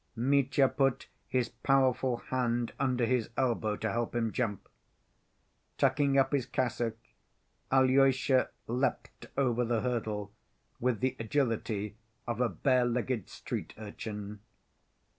[0.15, 4.67] Mitya put his powerful hand under his elbow to help him jump.
[5.77, 6.97] Tucking up his cassock,
[7.71, 10.31] Alyosha leapt over the hurdle
[10.79, 14.39] with the agility of a bare‐ legged street urchin.